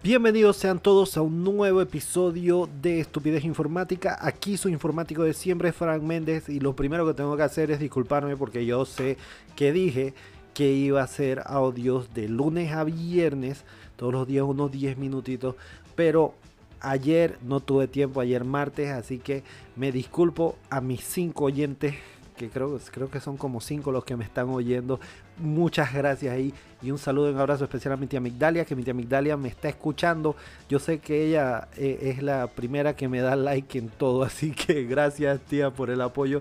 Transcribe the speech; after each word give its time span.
Bienvenidos 0.00 0.56
sean 0.56 0.78
todos 0.78 1.16
a 1.16 1.22
un 1.22 1.42
nuevo 1.42 1.82
episodio 1.82 2.68
de 2.80 3.00
Estupidez 3.00 3.44
Informática. 3.44 4.16
Aquí 4.20 4.56
su 4.56 4.68
informático 4.68 5.24
de 5.24 5.34
siempre, 5.34 5.72
Frank 5.72 6.04
Méndez, 6.04 6.48
y 6.48 6.60
lo 6.60 6.76
primero 6.76 7.04
que 7.04 7.14
tengo 7.14 7.36
que 7.36 7.42
hacer 7.42 7.72
es 7.72 7.80
disculparme 7.80 8.36
porque 8.36 8.64
yo 8.64 8.84
sé 8.84 9.16
que 9.56 9.72
dije 9.72 10.14
que 10.54 10.70
iba 10.70 11.00
a 11.00 11.04
hacer 11.04 11.42
audios 11.44 12.14
de 12.14 12.28
lunes 12.28 12.72
a 12.72 12.84
viernes, 12.84 13.64
todos 13.96 14.12
los 14.12 14.28
días 14.28 14.44
unos 14.44 14.70
10 14.70 14.98
minutitos, 14.98 15.56
pero 15.96 16.32
ayer 16.78 17.36
no 17.42 17.58
tuve 17.58 17.88
tiempo, 17.88 18.20
ayer 18.20 18.44
martes, 18.44 18.90
así 18.90 19.18
que 19.18 19.42
me 19.74 19.90
disculpo 19.90 20.56
a 20.70 20.80
mis 20.80 21.02
5 21.02 21.44
oyentes 21.44 21.96
que 22.38 22.48
creo, 22.48 22.80
creo 22.90 23.10
que 23.10 23.20
son 23.20 23.36
como 23.36 23.60
cinco 23.60 23.92
los 23.92 24.04
que 24.04 24.16
me 24.16 24.24
están 24.24 24.48
oyendo. 24.48 24.98
Muchas 25.36 25.92
gracias 25.92 26.32
ahí 26.32 26.54
y 26.80 26.90
un 26.90 26.98
saludo 26.98 27.28
y 27.28 27.34
un 27.34 27.40
abrazo 27.40 27.64
especialmente 27.64 28.16
a 28.16 28.20
Migdalia, 28.20 28.64
que 28.64 28.74
mi 28.74 28.82
tía 28.82 28.94
Migdalia 28.94 29.36
me 29.36 29.48
está 29.48 29.68
escuchando. 29.68 30.36
Yo 30.68 30.78
sé 30.78 31.00
que 31.00 31.26
ella 31.26 31.68
eh, 31.76 32.14
es 32.16 32.22
la 32.22 32.46
primera 32.46 32.96
que 32.96 33.08
me 33.08 33.20
da 33.20 33.36
like 33.36 33.78
en 33.78 33.88
todo, 33.88 34.22
así 34.24 34.52
que 34.52 34.84
gracias 34.84 35.40
tía 35.40 35.70
por 35.70 35.90
el 35.90 36.00
apoyo. 36.00 36.40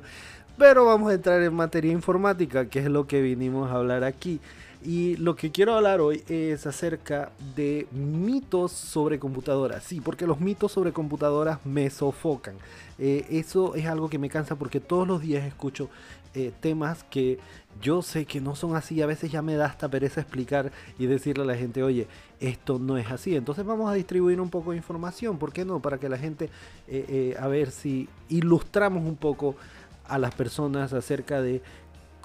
Pero 0.58 0.86
vamos 0.86 1.12
a 1.12 1.16
entrar 1.16 1.42
en 1.42 1.54
materia 1.54 1.92
informática, 1.92 2.68
que 2.68 2.80
es 2.80 2.86
lo 2.86 3.06
que 3.06 3.22
vinimos 3.22 3.70
a 3.70 3.76
hablar 3.76 4.04
aquí. 4.04 4.40
Y 4.84 5.18
lo 5.18 5.36
que 5.36 5.52
quiero 5.52 5.74
hablar 5.74 6.02
hoy 6.02 6.24
es 6.30 6.68
acerca 6.68 7.32
de 7.56 7.88
mitos 7.92 8.72
sobre 8.72 9.20
computadoras. 9.20 9.84
Sí, 9.84 10.02
porque 10.02 10.28
los 10.28 10.40
mitos 10.40 10.72
sobre 10.72 10.94
computadoras 10.94 11.66
me 11.66 11.90
sofocan. 11.90 12.56
Eh, 13.00 13.26
eso 13.30 13.76
es 13.76 13.86
algo 13.86 14.10
que 14.10 14.20
me 14.20 14.30
cansa 14.30 14.56
porque 14.56 14.80
todos 14.80 15.08
los 15.08 15.22
días 15.22 15.46
escucho 15.46 15.90
eh, 16.34 16.52
temas 16.60 17.04
que 17.04 17.40
yo 17.82 18.02
sé 18.02 18.26
que 18.26 18.40
no 18.40 18.56
son 18.56 18.76
así. 18.76 19.02
A 19.02 19.08
veces 19.08 19.32
ya 19.32 19.42
me 19.42 19.56
da 19.56 19.66
hasta 19.66 19.90
pereza 19.90 20.22
explicar 20.22 20.72
y 21.00 21.08
decirle 21.08 21.44
a 21.44 21.48
la 21.48 21.56
gente, 21.56 21.82
oye, 21.82 22.08
esto 22.40 22.78
no 22.78 22.98
es 22.98 23.10
así. 23.10 23.36
Entonces 23.36 23.66
vamos 23.66 23.90
a 23.90 23.94
distribuir 23.94 24.40
un 24.40 24.50
poco 24.50 24.72
de 24.72 24.78
información, 24.78 25.40
¿por 25.40 25.52
qué 25.52 25.66
no? 25.66 25.82
Para 25.82 25.98
que 25.98 26.08
la 26.08 26.18
gente, 26.18 26.50
eh, 26.88 27.36
a 27.40 27.48
ver 27.48 27.72
si 27.72 28.08
ilustramos 28.30 29.04
un 29.04 29.16
poco 29.16 29.56
a 30.08 30.18
las 30.18 30.34
personas 30.34 30.94
acerca 30.94 31.42
de 31.42 31.62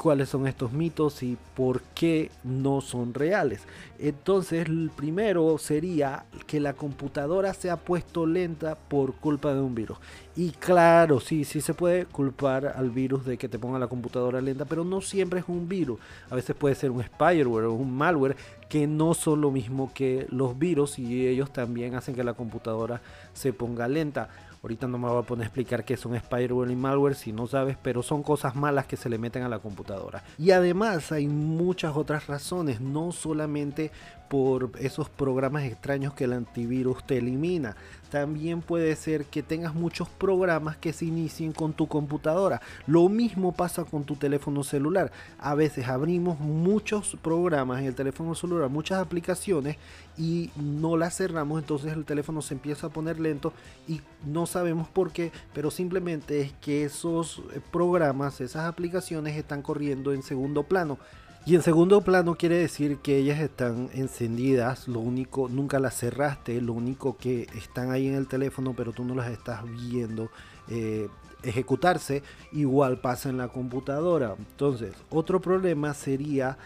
cuáles 0.03 0.31
son 0.31 0.49
estos 0.49 0.73
mitos 0.73 1.23
y 1.23 1.39
por 1.55 1.81
qué 1.95 2.33
no 2.43 2.81
son 2.81 3.15
reales. 3.15 3.63
Entonces, 4.01 4.67
el 4.67 4.91
primero 4.91 5.57
sería 5.59 6.25
que 6.49 6.59
la 6.59 6.73
computadora 6.73 7.55
se 7.55 7.71
ha 7.71 7.77
puesto 7.77 8.27
lenta 8.27 8.75
por 8.75 9.15
culpa 9.15 9.55
de 9.55 9.61
un 9.61 9.77
virus. 9.77 9.99
Y 10.35 10.51
claro, 10.51 11.21
sí, 11.21 11.45
sí 11.45 11.61
se 11.61 11.73
puede 11.73 12.07
culpar 12.07 12.75
al 12.77 12.91
virus 12.91 13.25
de 13.25 13.39
que 13.39 13.49
te 13.49 13.61
ponga 13.61 13.79
la 13.79 13.87
computadora 13.87 14.41
lenta, 14.41 14.65
pero 14.65 14.83
no 14.83 15.01
siempre 15.01 15.39
es 15.39 15.49
un 15.49 15.69
virus. 15.69 16.01
A 16.31 16.35
veces 16.35 16.57
puede 16.57 16.75
ser 16.75 16.91
un 16.91 17.05
spyware 17.05 17.67
o 17.67 17.73
un 17.73 17.97
malware 17.97 18.35
que 18.69 18.89
no 18.89 19.15
son 19.15 19.41
lo 19.41 19.53
mismo 19.53 19.93
que 19.95 20.27
los 20.31 20.59
virus 20.59 20.99
y 20.99 21.29
ellos 21.29 21.53
también 21.53 21.95
hacen 21.95 22.17
que 22.17 22.25
la 22.25 22.35
computadora 22.35 23.03
se 23.35 23.53
ponga 23.53 23.87
lenta. 23.87 24.31
Ahorita 24.63 24.87
no 24.87 24.97
me 24.97 25.09
voy 25.09 25.19
a 25.19 25.27
poner 25.27 25.43
a 25.43 25.47
explicar 25.47 25.85
qué 25.85 25.97
son 25.97 26.17
spyware 26.17 26.71
y 26.71 26.77
malware 26.77 27.17
si 27.17 27.33
no 27.33 27.49
sabes, 27.49 27.77
pero 27.83 28.01
son 28.01 28.23
cosas 28.23 28.55
malas 28.55 28.87
que 28.87 28.97
se 28.97 29.09
le 29.09 29.19
meten 29.19 29.43
a 29.43 29.49
la 29.49 29.59
computadora. 29.59 30.23
Y 30.39 30.53
además 30.53 31.11
hay 31.11 31.27
muchas 31.27 31.97
otras 31.97 32.29
razones, 32.29 32.81
no 32.81 33.11
solamente 33.11 33.91
por 34.33 34.71
esos 34.79 35.11
programas 35.11 35.65
extraños 35.65 36.15
que 36.15 36.25
el 36.25 36.33
antivirus 36.33 37.05
te 37.05 37.19
elimina. 37.19 37.77
También 38.11 38.63
puede 38.63 38.97
ser 38.97 39.27
que 39.27 39.43
tengas 39.43 39.75
muchos 39.75 40.09
programas 40.09 40.79
que 40.79 40.95
se 40.95 41.05
inicien 41.05 41.53
con 41.53 41.75
tu 41.75 41.87
computadora. 41.87 42.63
Lo 42.87 43.11
mismo 43.11 43.53
pasa 43.53 43.85
con 43.85 44.05
tu 44.05 44.17
teléfono 44.17 44.65
celular. 44.65 45.13
A 45.39 45.55
veces 45.55 45.87
abrimos 45.87 46.41
muchos 46.41 47.15
programas 47.21 47.81
en 47.81 47.87
el 47.89 47.95
teléfono 47.95 48.35
celular, 48.35 48.71
muchas 48.71 49.01
aplicaciones 49.01 49.77
y 50.17 50.51
no 50.57 50.97
las 50.97 51.17
cerramos, 51.17 51.61
entonces 51.61 51.93
el 51.93 52.07
teléfono 52.07 52.41
se 52.41 52.55
empieza 52.55 52.87
a 52.87 52.91
poner 52.91 53.21
lento 53.21 53.53
y 53.87 54.01
no 54.25 54.47
sabemos 54.53 54.89
por 54.89 55.13
qué, 55.13 55.33
pero 55.53 55.71
simplemente 55.71 56.41
es 56.41 56.53
que 56.61 56.85
esos 56.85 57.43
eh, 57.53 57.61
programas, 57.71 58.41
esas 58.41 58.67
aplicaciones 58.67 59.37
están 59.37 59.63
corriendo 59.63 60.13
en 60.13 60.23
segundo 60.23 60.63
plano. 60.63 60.99
Y 61.45 61.57
en 61.57 61.63
segundo 61.63 62.03
plano 62.03 62.37
quiere 62.37 62.57
decir 62.57 62.99
que 62.99 63.17
ellas 63.17 63.41
están 63.41 63.91
encendidas, 63.95 64.87
lo 64.87 65.01
único, 65.01 65.49
nunca 65.49 65.81
las 65.81 65.97
cerraste, 65.99 66.61
lo 66.61 66.73
único 66.73 67.17
que 67.17 67.49
están 67.57 67.91
ahí 67.91 68.07
en 68.07 68.15
el 68.15 68.29
teléfono, 68.29 68.75
pero 68.77 68.93
tú 68.93 69.05
no 69.05 69.17
las 69.17 69.29
estás 69.29 69.65
viendo 69.69 70.31
eh, 70.69 71.09
ejecutarse, 71.43 72.23
igual 72.53 73.01
pasa 73.01 73.29
en 73.29 73.39
la 73.39 73.49
computadora. 73.49 74.37
Entonces, 74.39 74.93
otro 75.11 75.41
problema 75.41 75.95
sería 75.95 76.59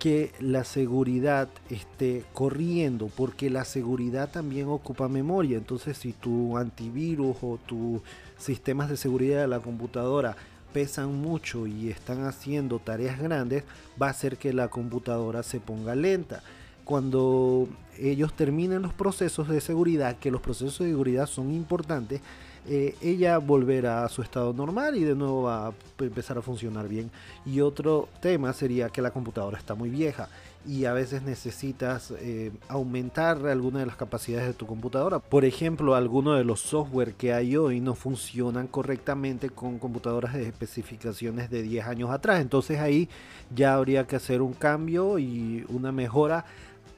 que 0.00 0.32
la 0.40 0.64
seguridad 0.64 1.50
esté 1.68 2.24
corriendo, 2.32 3.08
porque 3.14 3.50
la 3.50 3.66
seguridad 3.66 4.30
también 4.30 4.66
ocupa 4.68 5.08
memoria. 5.08 5.58
Entonces, 5.58 5.98
si 5.98 6.14
tu 6.14 6.56
antivirus 6.56 7.36
o 7.42 7.58
tus 7.66 8.00
sistemas 8.38 8.88
de 8.88 8.96
seguridad 8.96 9.42
de 9.42 9.48
la 9.48 9.60
computadora 9.60 10.36
pesan 10.72 11.14
mucho 11.20 11.66
y 11.66 11.90
están 11.90 12.24
haciendo 12.24 12.78
tareas 12.78 13.20
grandes, 13.20 13.64
va 14.00 14.06
a 14.06 14.10
hacer 14.10 14.38
que 14.38 14.54
la 14.54 14.68
computadora 14.68 15.42
se 15.42 15.60
ponga 15.60 15.94
lenta. 15.94 16.42
Cuando 16.84 17.68
ellos 17.98 18.32
terminen 18.32 18.80
los 18.80 18.94
procesos 18.94 19.48
de 19.48 19.60
seguridad, 19.60 20.16
que 20.18 20.30
los 20.30 20.40
procesos 20.40 20.78
de 20.78 20.92
seguridad 20.92 21.26
son 21.26 21.52
importantes, 21.52 22.22
eh, 22.68 22.94
ella 23.00 23.38
volverá 23.38 24.04
a 24.04 24.08
su 24.08 24.22
estado 24.22 24.52
normal 24.52 24.96
y 24.96 25.04
de 25.04 25.14
nuevo 25.14 25.42
va 25.44 25.68
a 25.68 25.72
empezar 25.98 26.38
a 26.38 26.42
funcionar 26.42 26.88
bien. 26.88 27.10
Y 27.46 27.60
otro 27.60 28.08
tema 28.20 28.52
sería 28.52 28.90
que 28.90 29.02
la 29.02 29.10
computadora 29.10 29.58
está 29.58 29.74
muy 29.74 29.90
vieja 29.90 30.28
y 30.66 30.84
a 30.84 30.92
veces 30.92 31.22
necesitas 31.22 32.12
eh, 32.18 32.52
aumentar 32.68 33.46
alguna 33.46 33.80
de 33.80 33.86
las 33.86 33.96
capacidades 33.96 34.46
de 34.46 34.54
tu 34.54 34.66
computadora. 34.66 35.18
Por 35.18 35.44
ejemplo, 35.44 35.94
algunos 35.94 36.36
de 36.36 36.44
los 36.44 36.60
software 36.60 37.14
que 37.14 37.32
hay 37.32 37.56
hoy 37.56 37.80
no 37.80 37.94
funcionan 37.94 38.66
correctamente 38.66 39.48
con 39.48 39.78
computadoras 39.78 40.34
de 40.34 40.46
especificaciones 40.46 41.48
de 41.50 41.62
10 41.62 41.86
años 41.86 42.10
atrás. 42.10 42.40
Entonces 42.40 42.78
ahí 42.78 43.08
ya 43.54 43.74
habría 43.74 44.06
que 44.06 44.16
hacer 44.16 44.42
un 44.42 44.52
cambio 44.52 45.18
y 45.18 45.64
una 45.70 45.92
mejora 45.92 46.44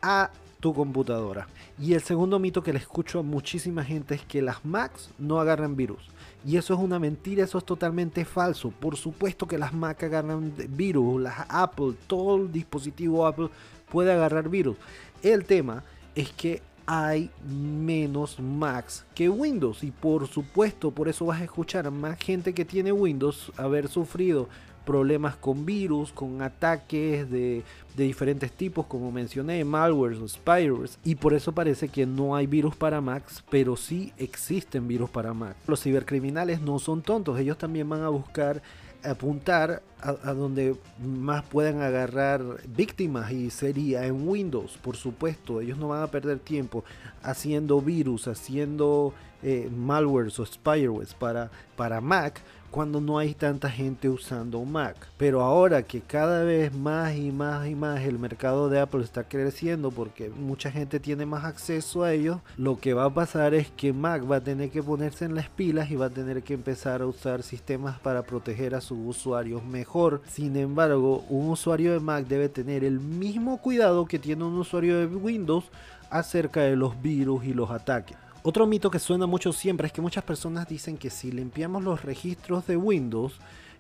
a 0.01 0.31
tu 0.63 0.73
computadora. 0.73 1.49
Y 1.77 1.95
el 1.95 2.03
segundo 2.03 2.39
mito 2.39 2.63
que 2.63 2.73
le 2.73 2.79
escucho 2.79 3.19
a 3.19 3.23
muchísima 3.25 3.83
gente 3.85 4.15
es 4.15 4.25
que 4.25 4.41
las 4.41 4.65
Macs 4.65 5.11
no 5.19 5.41
agarran 5.41 5.75
virus. 5.75 6.09
Y 6.47 6.57
eso 6.57 6.73
es 6.73 6.79
una 6.79 7.01
mentira, 7.01 7.43
eso 7.43 7.59
es 7.59 7.65
totalmente 7.65 8.25
falso. 8.25 8.71
Por 8.71 8.97
supuesto 8.97 9.49
que 9.49 9.59
las 9.59 9.75
Mac 9.75 10.05
agarran 10.05 10.55
virus, 10.69 11.21
las 11.21 11.47
Apple, 11.49 11.95
todo 12.07 12.37
el 12.37 12.53
dispositivo 12.53 13.27
Apple 13.27 13.49
puede 13.91 14.13
agarrar 14.13 14.49
virus. 14.49 14.77
El 15.21 15.45
tema 15.47 15.83
es 16.15 16.31
que 16.31 16.63
hay 16.87 17.29
menos 17.45 18.39
Macs 18.39 19.05
que 19.17 19.29
Windows 19.29 19.83
y 19.83 19.91
por 19.91 20.29
supuesto 20.29 20.93
por 20.93 21.09
eso 21.09 21.27
vas 21.27 21.41
a 21.41 21.45
escuchar 21.45 21.89
a 21.89 21.91
más 21.91 22.19
gente 22.19 22.55
que 22.55 22.65
tiene 22.65 22.93
Windows 22.93 23.51
haber 23.57 23.89
sufrido 23.89 24.49
problemas 24.85 25.37
con 25.37 25.65
virus, 25.65 26.13
con 26.13 26.43
ataques 26.43 27.31
de, 27.31 27.63
diferentes 27.97 28.53
tipos, 28.53 28.87
como 28.87 29.13
mencioné, 29.13 29.65
malwares 29.65 30.19
o 30.19 30.29
spywares. 30.29 30.99
Y 31.05 31.15
por 31.15 31.35
eso 31.35 31.53
parece 31.53 31.89
que 31.89 32.07
no 32.07 32.35
hay 32.37 32.47
virus 32.47 32.75
para 32.77 33.01
Macs, 33.01 33.45
pero 33.51 33.77
sí 33.77 34.13
existen 34.19 34.89
virus 34.89 35.11
para 35.11 35.35
Mac. 35.35 35.57
Los 35.67 35.83
cibercriminales 35.83 36.61
no 36.61 36.79
son 36.79 37.03
tontos, 37.03 37.39
ellos 37.39 37.59
también 37.59 37.89
van 37.89 38.03
a 38.03 38.09
buscar 38.09 38.63
apuntar 39.05 39.83
a, 40.01 40.33
donde 40.33 40.77
más 41.01 41.45
puedan 41.45 41.81
agarrar 41.81 42.43
víctimas 42.69 43.31
y 43.33 43.51
sería 43.51 44.05
en 44.07 44.27
Windows, 44.29 44.79
por 44.83 44.97
supuesto. 44.97 45.61
Ellos 45.61 45.79
no 45.79 45.89
van 45.89 46.03
a 46.03 46.09
perder 46.09 46.39
tiempo 46.39 46.85
haciendo 47.23 47.81
virus, 47.81 48.29
haciendo 48.29 49.15
eh, 49.43 49.71
malwares 49.75 50.39
o 50.39 50.47
spywares 50.47 51.15
para, 51.15 51.51
para 51.77 52.01
Mac 52.01 52.41
cuando 52.73 53.03
no 53.03 53.19
hay 53.19 53.35
tanta 53.35 53.71
gente 53.71 54.09
usando 54.09 54.65
Mac. 54.65 54.97
Pero 55.19 55.43
ahora 55.43 55.83
que 55.83 56.01
cada 56.01 56.43
vez 56.43 56.75
más 56.75 57.15
y 57.15 57.31
más 57.31 57.69
y 57.69 57.75
más 57.75 58.01
el 58.01 58.19
mercado 58.19 58.71
de 58.71 58.81
Apple 58.81 59.05
está 59.05 59.25
creciendo 59.25 59.91
porque 59.91 60.31
mucha 60.31 60.73
gente 60.73 60.99
tiene 60.99 61.27
más 61.27 61.45
acceso 61.45 62.03
a 62.03 62.15
ellos, 62.15 62.41
lo 62.57 62.81
que 62.81 62.95
va 62.95 63.05
a 63.05 63.15
pasar 63.15 63.53
es 63.53 63.71
que 63.71 63.93
Mac 63.93 64.29
va 64.29 64.37
a 64.37 64.41
tener 64.41 64.71
que 64.71 64.83
ponerse 64.83 65.27
en 65.27 65.35
las 65.35 65.51
pilas 65.51 65.91
y 65.91 65.97
va 65.97 66.07
a 66.07 66.11
tener 66.11 66.43
que 66.43 66.55
empezar 66.55 67.03
a 67.03 67.07
usar 67.07 67.43
sistemas 67.43 68.01
para 68.01 68.23
proteger 68.23 68.75
a 68.75 68.81
sus 68.81 68.99
usuarios 69.05 69.63
mejor. 69.63 70.23
Sin 70.27 70.57
embargo, 70.57 71.25
un 71.29 71.51
usuario 71.51 71.93
de 71.93 72.01
Mac 72.01 72.27
debe 72.27 72.49
tener 72.49 72.85
el 72.85 73.01
mismo 73.01 73.59
cuidado 73.59 74.07
que 74.07 74.19
tiene 74.19 74.45
un 74.45 74.55
usuario 74.55 74.99
de 74.99 75.07
Windows 75.15 75.67
acerca 76.09 76.63
de 76.63 76.77
los 76.77 77.01
virus 77.03 77.45
y 77.45 77.53
los 77.53 77.71
ataques. 77.71 78.17
Otro 78.45 78.67
mito 78.67 78.91
que 78.91 78.99
suena 78.99 79.27
mucho 79.27 79.53
siempre 79.53 79.87
es 79.87 79.93
que 79.93 80.01
muchas 80.01 80.25
personas 80.25 80.67
dicen 80.67 80.99
que 80.99 81.11
si 81.11 81.31
limpiamos 81.31 81.85
los 81.85 82.03
registros 82.03 82.67
de 82.67 82.77
Windows, 82.77 83.39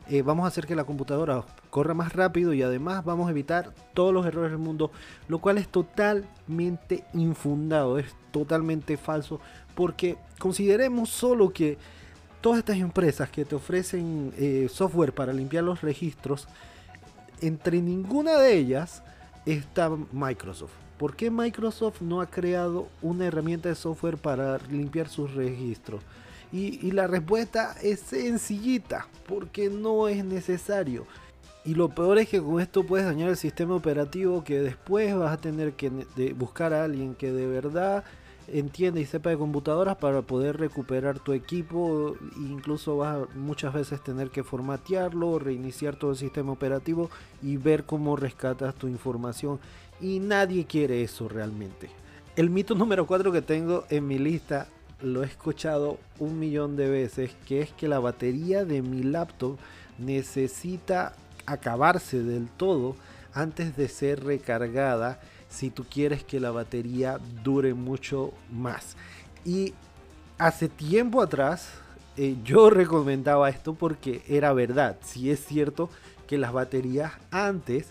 eh, 0.08 0.22
vamos 0.22 0.44
a 0.44 0.48
hacer 0.48 0.68
que 0.68 0.76
la 0.76 0.84
computadora 0.84 1.44
corra 1.70 1.94
más 1.94 2.12
rápido 2.12 2.52
y 2.52 2.62
además 2.62 3.04
vamos 3.04 3.26
a 3.26 3.32
evitar 3.32 3.72
todos 3.92 4.14
los 4.14 4.24
errores 4.24 4.52
del 4.52 4.60
mundo, 4.60 4.92
lo 5.26 5.40
cual 5.40 5.58
es 5.58 5.66
totalmente 5.66 7.02
infundado, 7.12 7.98
es 7.98 8.14
totalmente 8.30 8.96
falso, 8.96 9.40
porque 9.74 10.16
consideremos 10.38 11.08
solo 11.08 11.52
que 11.52 11.76
todas 12.40 12.60
estas 12.60 12.76
empresas 12.76 13.30
que 13.30 13.44
te 13.44 13.56
ofrecen 13.56 14.32
eh, 14.36 14.68
software 14.70 15.12
para 15.12 15.32
limpiar 15.32 15.64
los 15.64 15.80
registros, 15.80 16.46
entre 17.40 17.82
ninguna 17.82 18.38
de 18.38 18.58
ellas 18.58 19.02
está 19.44 19.90
Microsoft 20.12 20.81
¿por 21.02 21.16
qué 21.16 21.32
Microsoft 21.32 22.00
no 22.00 22.20
ha 22.20 22.30
creado 22.30 22.86
una 23.02 23.26
herramienta 23.26 23.68
de 23.68 23.74
software 23.74 24.18
para 24.18 24.58
limpiar 24.70 25.08
sus 25.08 25.34
registros? 25.34 26.00
Y, 26.52 26.92
la 26.92 27.08
respuesta 27.08 27.74
es 27.82 27.98
sencillita, 27.98 29.08
porque 29.26 29.68
no 29.68 30.06
es 30.06 30.24
necesario. 30.24 31.04
Y 31.64 31.74
lo 31.74 31.88
peor 31.88 32.18
es 32.18 32.28
que 32.28 32.40
con 32.40 32.60
esto 32.60 32.86
puedes 32.86 33.04
dañar 33.04 33.30
el 33.30 33.36
sistema 33.36 33.74
operativo 33.74 34.44
que 34.44 34.60
después 34.60 35.12
vas 35.16 35.32
a 35.32 35.40
tener 35.40 35.72
que 35.72 35.90
buscar 36.38 36.72
a 36.72 36.84
alguien 36.84 37.16
que 37.16 37.32
de 37.32 37.48
verdad 37.48 38.04
entiende 38.46 39.00
y 39.00 39.06
sepa 39.06 39.30
de 39.30 39.38
computadoras 39.38 39.96
para 39.96 40.22
poder 40.22 40.58
recuperar 40.58 41.18
tu 41.18 41.32
equipo. 41.32 42.14
Incluso 42.36 42.98
vas 42.98 43.16
a 43.16 43.36
muchas 43.36 43.74
veces 43.74 44.00
tener 44.04 44.30
que 44.30 44.44
formatearlo, 44.44 45.40
reiniciar 45.40 45.96
todo 45.96 46.12
el 46.12 46.16
sistema 46.16 46.52
operativo 46.52 47.10
y 47.42 47.56
ver 47.56 47.84
cómo 47.84 48.14
rescatas 48.14 48.76
tu 48.76 48.86
información. 48.86 49.58
Y 50.02 50.18
nadie 50.18 50.66
quiere 50.66 51.02
eso 51.02 51.28
realmente. 51.28 51.88
El 52.36 52.50
mito 52.50 52.74
número 52.74 53.06
4 53.06 53.32
que 53.32 53.40
tengo 53.40 53.84
en 53.88 54.06
mi 54.06 54.18
lista 54.18 54.66
lo 55.00 55.22
he 55.22 55.26
escuchado 55.26 55.98
un 56.18 56.38
millón 56.38 56.76
de 56.76 56.88
veces, 56.88 57.30
que 57.46 57.60
es 57.60 57.72
que 57.72 57.88
la 57.88 58.00
batería 58.00 58.64
de 58.64 58.82
mi 58.82 59.02
laptop 59.02 59.56
necesita 59.98 61.14
acabarse 61.46 62.22
del 62.22 62.48
todo 62.48 62.96
antes 63.32 63.76
de 63.76 63.88
ser 63.88 64.24
recargada 64.24 65.20
si 65.48 65.70
tú 65.70 65.84
quieres 65.84 66.24
que 66.24 66.40
la 66.40 66.50
batería 66.50 67.18
dure 67.44 67.74
mucho 67.74 68.32
más. 68.50 68.96
Y 69.44 69.74
hace 70.38 70.68
tiempo 70.68 71.22
atrás 71.22 71.68
eh, 72.16 72.36
yo 72.44 72.70
recomendaba 72.70 73.50
esto 73.50 73.74
porque 73.74 74.22
era 74.28 74.52
verdad. 74.52 74.96
Si 75.02 75.30
es 75.30 75.44
cierto 75.44 75.90
que 76.26 76.38
las 76.38 76.52
baterías 76.52 77.12
antes 77.30 77.88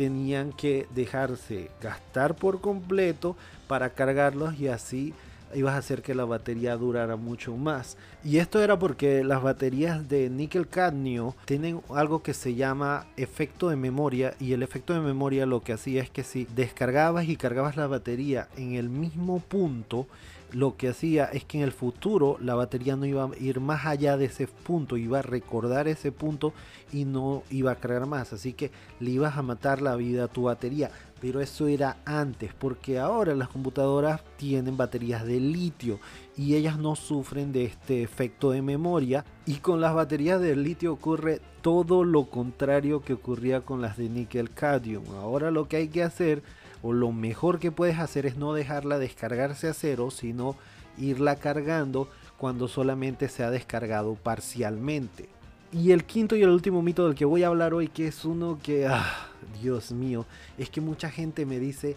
tenían 0.00 0.52
que 0.52 0.86
dejarse 0.94 1.70
gastar 1.82 2.34
por 2.34 2.62
completo 2.62 3.36
para 3.68 3.90
cargarlos 3.90 4.58
y 4.58 4.68
así 4.68 5.12
ibas 5.54 5.74
a 5.74 5.76
hacer 5.76 6.00
que 6.00 6.14
la 6.14 6.24
batería 6.24 6.74
durara 6.78 7.16
mucho 7.16 7.54
más. 7.54 7.98
Y 8.24 8.38
esto 8.38 8.62
era 8.62 8.78
porque 8.78 9.22
las 9.24 9.42
baterías 9.42 10.08
de 10.08 10.30
níquel 10.30 10.68
cadmio 10.68 11.36
tienen 11.44 11.82
algo 11.94 12.22
que 12.22 12.32
se 12.32 12.54
llama 12.54 13.08
efecto 13.18 13.68
de 13.68 13.76
memoria 13.76 14.32
y 14.40 14.54
el 14.54 14.62
efecto 14.62 14.94
de 14.94 15.00
memoria 15.00 15.44
lo 15.44 15.60
que 15.60 15.74
hacía 15.74 16.00
es 16.00 16.08
que 16.08 16.24
si 16.24 16.46
descargabas 16.56 17.28
y 17.28 17.36
cargabas 17.36 17.76
la 17.76 17.86
batería 17.86 18.48
en 18.56 18.76
el 18.76 18.88
mismo 18.88 19.40
punto, 19.40 20.06
lo 20.52 20.76
que 20.76 20.88
hacía 20.88 21.26
es 21.26 21.44
que 21.44 21.58
en 21.58 21.64
el 21.64 21.72
futuro 21.72 22.36
la 22.40 22.54
batería 22.54 22.96
no 22.96 23.06
iba 23.06 23.24
a 23.24 23.36
ir 23.38 23.60
más 23.60 23.86
allá 23.86 24.16
de 24.16 24.26
ese 24.26 24.46
punto, 24.46 24.96
iba 24.96 25.20
a 25.20 25.22
recordar 25.22 25.88
ese 25.88 26.12
punto 26.12 26.52
y 26.92 27.04
no 27.04 27.42
iba 27.50 27.72
a 27.72 27.76
cargar 27.76 28.06
más. 28.06 28.32
Así 28.32 28.52
que 28.52 28.70
le 28.98 29.10
ibas 29.10 29.36
a 29.36 29.42
matar 29.42 29.82
la 29.82 29.96
vida 29.96 30.24
a 30.24 30.28
tu 30.28 30.42
batería. 30.42 30.90
Pero 31.20 31.40
eso 31.42 31.66
era 31.66 31.98
antes, 32.06 32.54
porque 32.54 32.98
ahora 32.98 33.34
las 33.34 33.48
computadoras 33.48 34.22
tienen 34.38 34.78
baterías 34.78 35.26
de 35.26 35.38
litio 35.38 36.00
y 36.34 36.54
ellas 36.54 36.78
no 36.78 36.96
sufren 36.96 37.52
de 37.52 37.64
este 37.64 38.02
efecto 38.02 38.52
de 38.52 38.62
memoria. 38.62 39.24
Y 39.44 39.56
con 39.56 39.82
las 39.82 39.94
baterías 39.94 40.40
de 40.40 40.56
litio 40.56 40.94
ocurre 40.94 41.40
todo 41.60 42.04
lo 42.04 42.30
contrario 42.30 43.02
que 43.02 43.12
ocurría 43.12 43.60
con 43.60 43.82
las 43.82 43.98
de 43.98 44.08
níquel 44.08 44.50
cadmium. 44.50 45.04
Ahora 45.16 45.50
lo 45.50 45.68
que 45.68 45.76
hay 45.76 45.88
que 45.88 46.02
hacer 46.02 46.42
o 46.82 46.92
lo 46.92 47.12
mejor 47.12 47.58
que 47.58 47.72
puedes 47.72 47.98
hacer 47.98 48.26
es 48.26 48.36
no 48.36 48.52
dejarla 48.52 48.98
descargarse 48.98 49.68
a 49.68 49.74
cero, 49.74 50.10
sino 50.10 50.56
irla 50.98 51.36
cargando 51.36 52.08
cuando 52.38 52.68
solamente 52.68 53.28
se 53.28 53.42
ha 53.42 53.50
descargado 53.50 54.14
parcialmente. 54.14 55.28
Y 55.72 55.92
el 55.92 56.04
quinto 56.04 56.34
y 56.34 56.42
el 56.42 56.48
último 56.48 56.82
mito 56.82 57.06
del 57.06 57.14
que 57.14 57.24
voy 57.24 57.42
a 57.44 57.48
hablar 57.48 57.74
hoy, 57.74 57.88
que 57.88 58.08
es 58.08 58.24
uno 58.24 58.58
que, 58.62 58.86
ah, 58.86 59.28
Dios 59.62 59.92
mío, 59.92 60.26
es 60.58 60.68
que 60.68 60.80
mucha 60.80 61.10
gente 61.10 61.46
me 61.46 61.60
dice, 61.60 61.96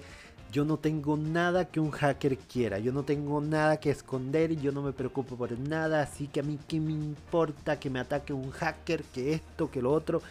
yo 0.52 0.66
no 0.66 0.78
tengo 0.78 1.18
nada 1.18 1.66
que 1.66 1.80
un 1.80 1.90
hacker 1.90 2.38
quiera, 2.38 2.78
yo 2.78 2.92
no 2.92 3.02
tengo 3.02 3.42
nada 3.42 3.78
que 3.78 3.90
esconder, 3.90 4.56
yo 4.62 4.72
no 4.72 4.84
me 4.84 4.92
preocupo 4.92 5.36
por 5.36 5.58
nada, 5.58 6.04
así 6.04 6.28
que 6.28 6.42
a 6.42 6.44
mí 6.44 6.60
qué 6.68 6.80
me 6.80 6.92
importa 6.92 7.80
que 7.80 7.90
me 7.90 8.00
ataque 8.00 8.34
un 8.34 8.52
hacker, 8.52 9.04
que 9.06 9.34
esto, 9.34 9.72
que 9.72 9.82
lo 9.82 9.92
otro. 9.92 10.22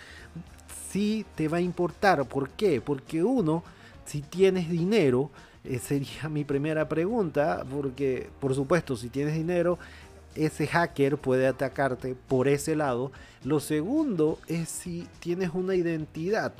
Sí 0.90 1.26
te 1.34 1.48
va 1.48 1.56
a 1.56 1.62
importar, 1.62 2.24
¿por 2.28 2.50
qué? 2.50 2.80
Porque 2.80 3.24
uno 3.24 3.64
si 4.04 4.22
tienes 4.22 4.68
dinero, 4.68 5.30
eh, 5.64 5.78
sería 5.78 6.28
mi 6.28 6.44
primera 6.44 6.88
pregunta, 6.88 7.64
porque 7.70 8.28
por 8.40 8.54
supuesto, 8.54 8.96
si 8.96 9.08
tienes 9.08 9.34
dinero, 9.34 9.78
ese 10.34 10.66
hacker 10.66 11.18
puede 11.18 11.46
atacarte 11.46 12.14
por 12.14 12.48
ese 12.48 12.74
lado. 12.74 13.12
Lo 13.44 13.60
segundo 13.60 14.38
es 14.48 14.68
si 14.68 15.06
tienes 15.20 15.50
una 15.52 15.74
identidad, 15.74 16.52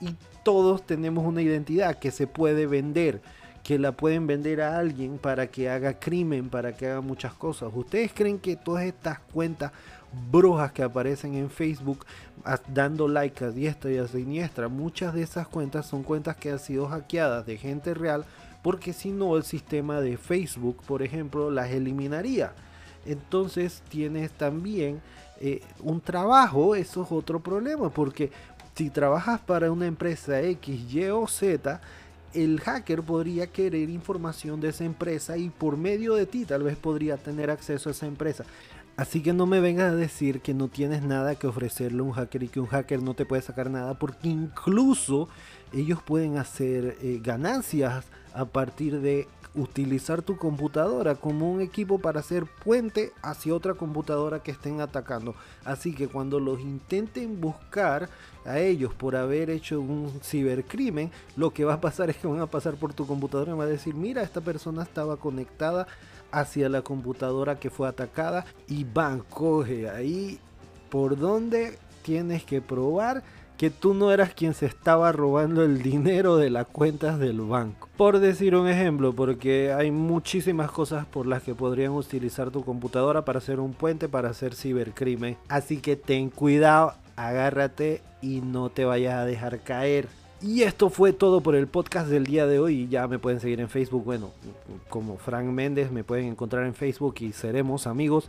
y 0.00 0.14
todos 0.42 0.84
tenemos 0.84 1.24
una 1.24 1.42
identidad 1.42 1.98
que 1.98 2.10
se 2.10 2.26
puede 2.26 2.66
vender 2.66 3.20
que 3.62 3.78
la 3.78 3.92
pueden 3.92 4.26
vender 4.26 4.60
a 4.60 4.76
alguien 4.76 5.18
para 5.18 5.46
que 5.46 5.70
haga 5.70 5.98
crimen, 5.98 6.48
para 6.48 6.76
que 6.76 6.88
haga 6.88 7.00
muchas 7.00 7.32
cosas. 7.34 7.70
¿Ustedes 7.72 8.12
creen 8.12 8.38
que 8.38 8.56
todas 8.56 8.84
estas 8.84 9.20
cuentas 9.20 9.72
brujas 10.30 10.72
que 10.72 10.82
aparecen 10.82 11.34
en 11.34 11.50
Facebook 11.50 12.04
dando 12.68 13.08
like 13.08 13.44
a 13.44 13.50
diestra 13.50 13.90
y 13.90 13.98
a 13.98 14.08
siniestra. 14.08 14.68
Muchas 14.68 15.14
de 15.14 15.22
esas 15.22 15.48
cuentas 15.48 15.86
son 15.86 16.02
cuentas 16.02 16.36
que 16.36 16.50
han 16.50 16.58
sido 16.58 16.86
hackeadas 16.88 17.46
de 17.46 17.56
gente 17.56 17.94
real 17.94 18.24
porque 18.62 18.92
si 18.92 19.10
no 19.10 19.36
el 19.36 19.42
sistema 19.42 20.00
de 20.00 20.16
Facebook, 20.16 20.82
por 20.86 21.02
ejemplo, 21.02 21.50
las 21.50 21.70
eliminaría. 21.70 22.52
Entonces 23.04 23.82
tienes 23.88 24.30
también 24.30 25.00
eh, 25.40 25.60
un 25.80 26.00
trabajo, 26.00 26.76
eso 26.76 27.02
es 27.02 27.10
otro 27.10 27.40
problema, 27.40 27.90
porque 27.90 28.30
si 28.76 28.90
trabajas 28.90 29.40
para 29.40 29.72
una 29.72 29.86
empresa 29.86 30.40
X, 30.40 30.94
Y 30.94 31.04
o 31.06 31.26
Z, 31.26 31.80
el 32.32 32.60
hacker 32.60 33.02
podría 33.02 33.48
querer 33.48 33.90
información 33.90 34.60
de 34.60 34.68
esa 34.68 34.84
empresa 34.84 35.36
y 35.36 35.50
por 35.50 35.76
medio 35.76 36.14
de 36.14 36.26
ti 36.26 36.44
tal 36.44 36.62
vez 36.62 36.76
podría 36.76 37.16
tener 37.16 37.50
acceso 37.50 37.88
a 37.88 37.92
esa 37.92 38.06
empresa. 38.06 38.44
Así 38.96 39.22
que 39.22 39.32
no 39.32 39.46
me 39.46 39.60
vengas 39.60 39.92
a 39.92 39.96
decir 39.96 40.40
que 40.42 40.52
no 40.52 40.68
tienes 40.68 41.02
nada 41.02 41.34
que 41.34 41.46
ofrecerle 41.46 42.00
a 42.00 42.02
un 42.02 42.12
hacker 42.12 42.42
y 42.42 42.48
que 42.48 42.60
un 42.60 42.66
hacker 42.66 43.02
no 43.02 43.14
te 43.14 43.24
puede 43.24 43.40
sacar 43.40 43.70
nada, 43.70 43.98
porque 43.98 44.28
incluso 44.28 45.28
ellos 45.72 46.02
pueden 46.02 46.36
hacer 46.36 46.98
eh, 47.00 47.20
ganancias 47.22 48.04
a 48.34 48.44
partir 48.44 49.00
de 49.00 49.28
utilizar 49.54 50.22
tu 50.22 50.36
computadora 50.36 51.14
como 51.14 51.50
un 51.50 51.60
equipo 51.60 51.98
para 51.98 52.20
hacer 52.20 52.46
puente 52.64 53.12
hacia 53.22 53.54
otra 53.54 53.74
computadora 53.74 54.42
que 54.42 54.50
estén 54.50 54.80
atacando. 54.80 55.34
Así 55.64 55.94
que 55.94 56.08
cuando 56.08 56.40
los 56.40 56.60
intenten 56.60 57.40
buscar 57.40 58.08
a 58.44 58.58
ellos 58.58 58.94
por 58.94 59.14
haber 59.14 59.50
hecho 59.50 59.80
un 59.80 60.20
cibercrimen, 60.22 61.10
lo 61.36 61.50
que 61.50 61.64
va 61.64 61.74
a 61.74 61.80
pasar 61.80 62.10
es 62.10 62.16
que 62.16 62.26
van 62.26 62.40
a 62.40 62.46
pasar 62.46 62.74
por 62.76 62.94
tu 62.94 63.06
computadora 63.06 63.52
y 63.52 63.58
van 63.58 63.68
a 63.68 63.70
decir, 63.70 63.94
mira, 63.94 64.22
esta 64.22 64.40
persona 64.40 64.82
estaba 64.82 65.16
conectada 65.16 65.86
hacia 66.30 66.68
la 66.68 66.82
computadora 66.82 67.58
que 67.58 67.70
fue 67.70 67.88
atacada 67.88 68.46
y 68.66 68.84
van, 68.84 69.20
coge 69.20 69.90
ahí 69.90 70.40
por 70.88 71.18
donde 71.18 71.78
tienes 72.02 72.44
que 72.44 72.60
probar 72.62 73.22
que 73.62 73.70
tú 73.70 73.94
no 73.94 74.10
eras 74.10 74.34
quien 74.34 74.54
se 74.54 74.66
estaba 74.66 75.12
robando 75.12 75.62
el 75.62 75.84
dinero 75.84 76.36
de 76.36 76.50
las 76.50 76.66
cuentas 76.66 77.20
del 77.20 77.40
banco. 77.42 77.88
Por 77.96 78.18
decir 78.18 78.56
un 78.56 78.66
ejemplo, 78.66 79.12
porque 79.12 79.72
hay 79.72 79.92
muchísimas 79.92 80.68
cosas 80.72 81.06
por 81.06 81.26
las 81.26 81.44
que 81.44 81.54
podrían 81.54 81.92
utilizar 81.92 82.50
tu 82.50 82.64
computadora 82.64 83.24
para 83.24 83.38
hacer 83.38 83.60
un 83.60 83.72
puente 83.72 84.08
para 84.08 84.30
hacer 84.30 84.56
cibercrimen. 84.56 85.36
Así 85.48 85.76
que 85.76 85.94
ten 85.94 86.28
cuidado, 86.28 86.94
agárrate 87.14 88.02
y 88.20 88.40
no 88.40 88.68
te 88.68 88.84
vayas 88.84 89.14
a 89.14 89.24
dejar 89.26 89.60
caer. 89.60 90.08
Y 90.42 90.62
esto 90.62 90.90
fue 90.90 91.12
todo 91.12 91.40
por 91.40 91.54
el 91.54 91.68
podcast 91.68 92.08
del 92.08 92.26
día 92.26 92.46
de 92.46 92.58
hoy. 92.58 92.88
Ya 92.88 93.06
me 93.06 93.20
pueden 93.20 93.38
seguir 93.38 93.60
en 93.60 93.68
Facebook. 93.68 94.04
Bueno, 94.04 94.30
como 94.88 95.16
Frank 95.16 95.44
Méndez, 95.46 95.92
me 95.92 96.02
pueden 96.02 96.26
encontrar 96.26 96.66
en 96.66 96.74
Facebook 96.74 97.14
y 97.20 97.32
seremos 97.32 97.86
amigos. 97.86 98.28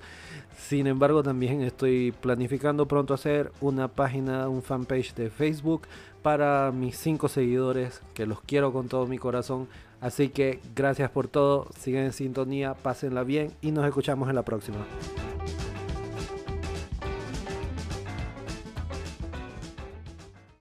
Sin 0.56 0.86
embargo, 0.86 1.24
también 1.24 1.64
estoy 1.64 2.12
planificando 2.12 2.88
pronto 2.88 3.16
hacer 3.16 3.52
una 3.62 3.88
página, 3.88 4.48
un 4.48 4.62
fanpage 4.62 5.16
de 5.16 5.32
Facebook 5.32 5.88
para 6.22 6.72
mis 6.72 6.98
cinco 6.98 7.28
seguidores, 7.30 8.02
que 8.14 8.28
los 8.28 8.42
quiero 8.42 8.72
con 8.72 8.90
todo 8.90 9.08
mi 9.08 9.18
corazón. 9.18 9.68
Así 10.00 10.30
que 10.30 10.60
gracias 10.76 11.10
por 11.10 11.28
todo, 11.28 11.68
sigan 11.80 12.04
en 12.04 12.14
sintonía, 12.14 12.76
pásenla 12.76 13.24
bien 13.24 13.54
y 13.62 13.72
nos 13.72 13.86
escuchamos 13.88 14.30
en 14.30 14.36
la 14.36 14.44
próxima. 14.44 14.86